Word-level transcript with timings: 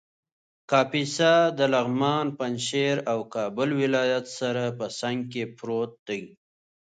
کاپیسا 0.69 1.33
د 1.57 1.59
لغمان، 1.73 2.25
پنجشېر 2.39 2.97
او 3.11 3.19
کابل 3.35 3.69
ولایت 3.81 4.25
سره 4.39 4.63
په 4.79 4.85
څنګ 4.99 5.19
کې 5.31 5.43
پروت 5.57 5.91
دی 6.07 6.21